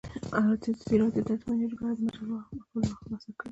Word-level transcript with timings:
ازادي 0.39 0.71
راډیو 1.01 1.23
د 1.25 1.29
اټومي 1.35 1.65
انرژي 1.65 1.75
په 1.79 1.83
اړه 1.85 1.95
د 1.97 1.99
مجلو 2.05 2.35
مقالو 2.57 2.99
خلاصه 3.01 3.31
کړې. 3.37 3.47